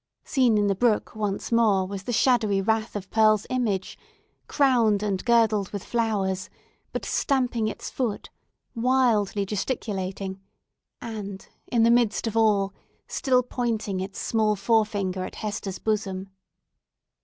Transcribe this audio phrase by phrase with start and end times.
[0.23, 3.99] Seen in the brook once more was the shadowy wrath of Pearl's image,
[4.47, 6.49] crowned and girdled with flowers,
[6.91, 8.31] but stamping its foot,
[8.73, 10.41] wildly gesticulating,
[11.01, 12.73] and, in the midst of all,
[13.07, 16.31] still pointing its small forefinger at Hester's bosom.